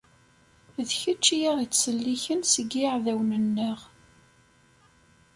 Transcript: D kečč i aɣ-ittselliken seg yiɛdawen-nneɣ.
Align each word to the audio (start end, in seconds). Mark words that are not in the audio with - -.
D 0.87 0.89
kečč 0.99 1.25
i 1.37 1.39
aɣ-ittselliken 1.49 2.41
seg 2.45 2.69
yiɛdawen-nneɣ. 2.79 3.79